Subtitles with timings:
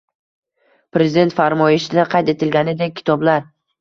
[0.97, 3.51] Prezident farmoyishida qayd etilganidek, kitoblar